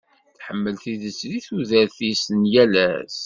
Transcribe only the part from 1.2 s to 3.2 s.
deg tudert-is n yal ass.